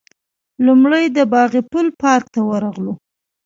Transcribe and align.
لومړی 0.65 1.03
د 1.15 1.17
باغ 1.33 1.51
پل 1.71 1.87
پارک 2.01 2.25
ته 2.33 2.39
ورغلو. 2.49 2.93